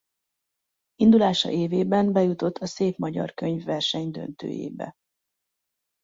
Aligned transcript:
Indulása 0.95 1.49
évében 1.51 2.11
bejutott 2.13 2.57
a 2.57 2.65
Szép 2.65 2.97
Magyar 2.97 3.33
Könyv 3.33 3.63
verseny 3.63 4.11
döntőjébe. 4.11 4.93